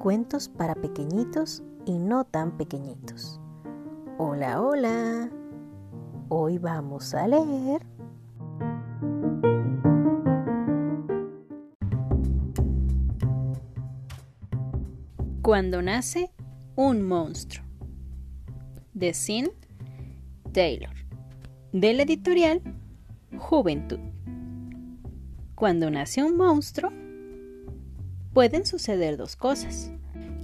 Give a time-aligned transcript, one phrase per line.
[0.00, 3.38] Cuentos para pequeñitos y no tan pequeñitos.
[4.16, 5.30] Hola, hola.
[6.30, 7.82] Hoy vamos a leer
[15.42, 16.30] Cuando nace
[16.76, 17.66] un monstruo.
[18.94, 19.50] De Sin
[20.52, 20.94] Taylor.
[21.72, 22.62] Del editorial
[23.36, 24.09] Juventud.
[25.60, 26.90] Cuando nace un monstruo,
[28.32, 29.90] pueden suceder dos cosas.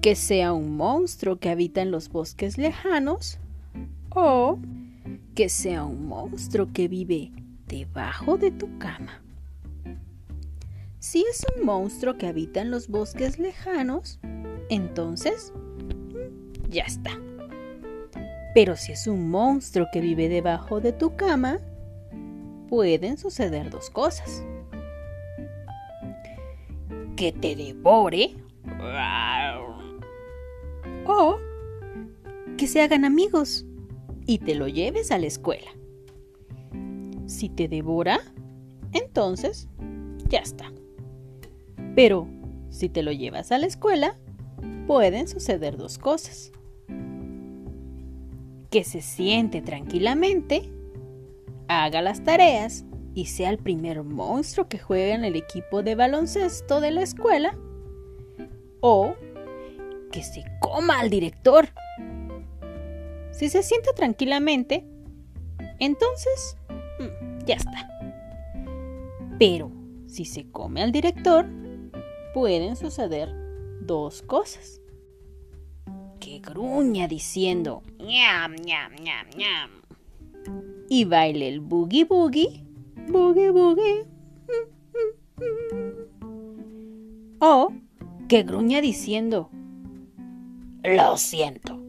[0.00, 3.38] Que sea un monstruo que habita en los bosques lejanos
[4.08, 4.58] o
[5.34, 7.30] que sea un monstruo que vive
[7.68, 9.22] debajo de tu cama.
[10.98, 14.18] Si es un monstruo que habita en los bosques lejanos,
[14.70, 17.20] entonces mm, ya está.
[18.54, 21.58] Pero si es un monstruo que vive debajo de tu cama,
[22.70, 24.42] pueden suceder dos cosas.
[27.22, 28.34] Que te devore
[31.06, 31.38] o
[32.58, 33.64] que se hagan amigos
[34.26, 35.70] y te lo lleves a la escuela.
[37.26, 38.18] Si te devora,
[38.92, 39.68] entonces
[40.28, 40.72] ya está.
[41.94, 42.26] Pero
[42.70, 44.16] si te lo llevas a la escuela,
[44.88, 46.50] pueden suceder dos cosas.
[48.68, 50.72] Que se siente tranquilamente,
[51.68, 52.84] haga las tareas
[53.14, 57.56] y sea el primer monstruo que juega en el equipo de baloncesto de la escuela.
[58.80, 59.14] O
[60.10, 61.68] que se coma al director.
[63.32, 64.84] Si se siente tranquilamente,
[65.78, 66.56] entonces
[66.98, 67.88] mm, ya está.
[69.38, 69.72] Pero
[70.06, 71.46] si se come al director,
[72.34, 73.34] pueden suceder
[73.80, 74.80] dos cosas.
[76.20, 79.70] Que gruña diciendo ñam, ñam, ñam, ñam.
[80.88, 82.64] Y baile el boogie boogie,
[83.08, 84.06] boogie boogie.
[87.40, 87.72] O
[88.28, 89.50] que gruña diciendo
[90.84, 91.80] lo siento.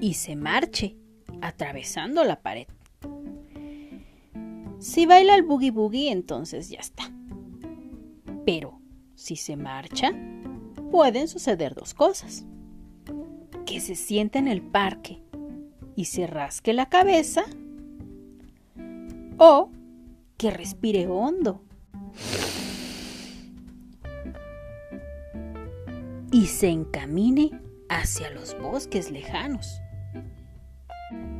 [0.00, 0.96] Y se marche
[1.40, 2.66] atravesando la pared.
[4.78, 7.10] Si baila el boogie boogie, entonces ya está.
[8.46, 8.80] Pero
[9.14, 10.12] si se marcha,
[10.90, 12.46] pueden suceder dos cosas.
[13.66, 15.22] Que se siente en el parque
[15.96, 17.44] y se rasque la cabeza
[19.42, 19.70] o
[20.36, 21.62] que respire hondo
[26.30, 27.50] y se encamine
[27.88, 29.80] hacia los bosques lejanos.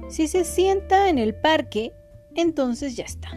[0.08, 1.92] Si se sienta en el parque,
[2.34, 3.30] entonces ya está.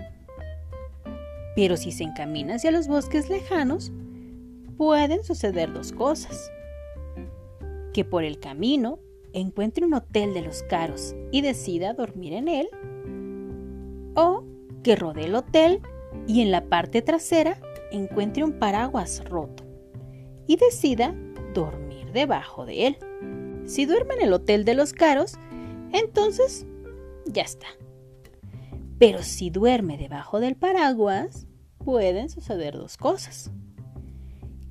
[1.57, 3.91] Pero si se encamina hacia los bosques lejanos,
[4.77, 6.49] pueden suceder dos cosas.
[7.93, 8.97] Que por el camino
[9.33, 12.69] encuentre un hotel de los caros y decida dormir en él.
[14.83, 15.81] Que rodee el hotel
[16.27, 17.59] y en la parte trasera
[17.91, 19.63] encuentre un paraguas roto
[20.47, 21.15] y decida
[21.53, 22.97] dormir debajo de él.
[23.65, 25.35] Si duerme en el hotel de los caros,
[25.93, 26.65] entonces
[27.25, 27.67] ya está.
[28.99, 31.47] Pero si duerme debajo del paraguas,
[31.83, 33.51] pueden suceder dos cosas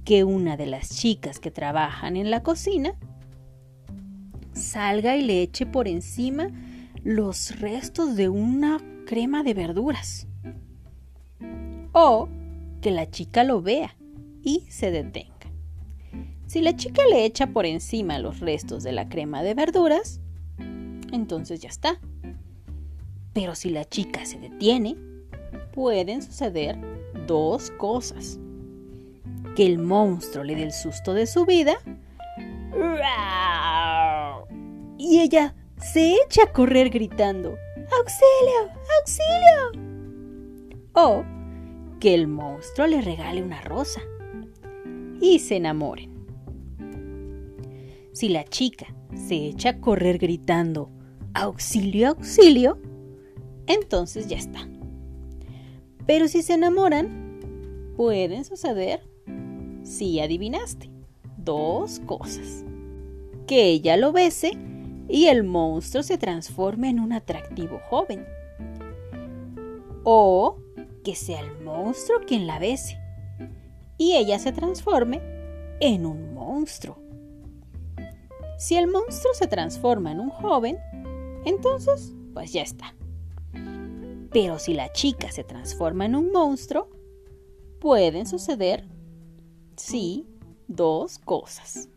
[0.05, 2.95] que una de las chicas que trabajan en la cocina
[4.53, 6.49] salga y le eche por encima
[7.05, 10.27] los restos de una crema de verduras.
[11.93, 12.29] O
[12.81, 13.97] que la chica lo vea
[14.43, 15.33] y se detenga.
[16.47, 20.21] Si la chica le echa por encima los restos de la crema de verduras,
[21.13, 21.99] entonces ya está.
[23.33, 24.97] Pero si la chica se detiene,
[25.73, 26.77] pueden suceder
[27.27, 28.39] dos cosas
[29.57, 31.75] que el monstruo le dé el susto de su vida.
[34.99, 37.57] Y ella se echa a correr gritando,
[37.99, 38.71] ¡Auxilio!
[39.01, 39.83] ¡Auxilio!
[40.95, 41.25] O
[42.01, 44.01] que el monstruo le regale una rosa
[45.21, 46.11] y se enamoren.
[48.13, 50.91] Si la chica se echa a correr gritando,
[51.35, 52.09] ¡Auxilio!
[52.09, 52.79] ¡Auxilio!
[53.67, 54.69] Entonces ya está.
[56.07, 59.01] Pero si se enamoran, pueden suceder
[59.85, 60.91] Sí, adivinaste.
[61.37, 62.65] Dos cosas.
[63.47, 64.57] Que ella lo bese
[65.09, 68.27] y el monstruo se transforme en un atractivo joven.
[70.05, 70.59] O
[71.05, 72.99] que sea el monstruo quien la bese
[73.99, 75.21] y ella se transforme
[75.81, 76.99] en un monstruo.
[78.59, 80.79] Si el monstruo se transforma en un joven,
[81.45, 82.95] entonces pues ya está.
[84.33, 86.89] Pero si la chica se transforma en un monstruo,
[87.81, 88.89] pueden suceder
[89.77, 90.27] Sí,
[90.69, 91.89] dos cosas.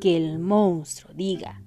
[0.00, 1.62] Que el monstruo diga,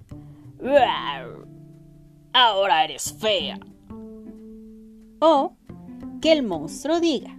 [2.32, 3.58] ahora eres fea.
[5.20, 5.56] O
[6.20, 7.36] que el monstruo diga.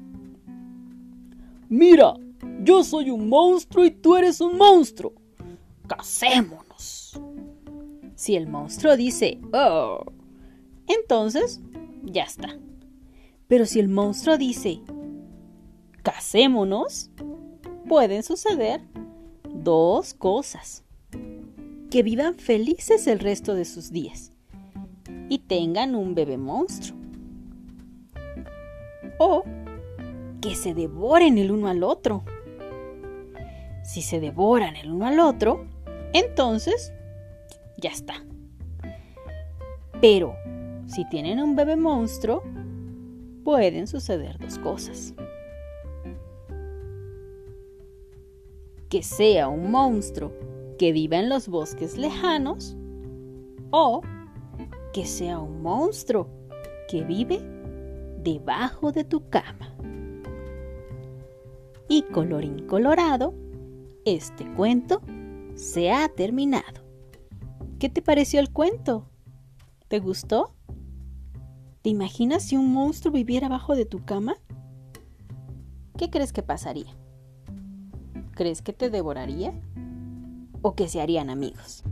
[1.69, 2.15] Mira,
[2.61, 5.13] yo soy un monstruo y tú eres un monstruo.
[5.87, 7.19] Casémonos.
[8.15, 10.03] Si el monstruo dice, oh,
[10.87, 11.61] entonces
[12.03, 12.57] ya está.
[13.47, 14.81] Pero si el monstruo dice,
[16.03, 17.09] casémonos,
[17.87, 18.81] pueden suceder
[19.63, 20.83] dos cosas.
[21.89, 24.31] Que vivan felices el resto de sus días
[25.30, 26.98] y tengan un bebé monstruo.
[29.19, 29.44] O
[30.42, 32.24] que se devoren el uno al otro.
[33.83, 35.65] Si se devoran el uno al otro,
[36.13, 36.94] entonces
[37.77, 38.25] ya está.
[40.01, 40.36] Pero
[40.88, 42.44] si tienen un bebé monstruo,
[43.44, 45.13] pueden suceder dos cosas.
[48.93, 50.31] Que sea un monstruo
[50.77, 52.77] que viva en los bosques lejanos
[53.71, 54.01] o
[54.93, 56.29] que sea un monstruo
[56.87, 57.41] que vive
[58.21, 59.75] debajo de tu cama.
[61.89, 63.33] Y colorín colorado,
[64.05, 65.01] este cuento
[65.55, 66.83] se ha terminado.
[67.79, 69.09] ¿Qué te pareció el cuento?
[69.87, 70.53] ¿Te gustó?
[71.81, 74.35] ¿Te imaginas si un monstruo viviera abajo de tu cama?
[75.97, 76.95] ¿Qué crees que pasaría?
[78.35, 79.53] ¿Crees que te devoraría?
[80.62, 81.83] ¿O que se harían amigos?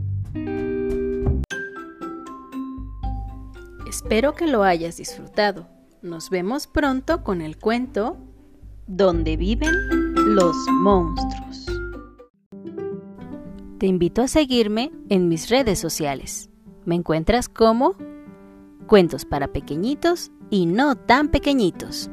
[3.88, 5.68] Espero que lo hayas disfrutado.
[6.02, 8.16] Nos vemos pronto con el cuento
[8.88, 9.72] Donde viven
[10.34, 11.66] los monstruos.
[13.78, 16.50] Te invito a seguirme en mis redes sociales.
[16.84, 17.94] Me encuentras como
[18.86, 22.10] Cuentos para pequeñitos y no tan pequeñitos.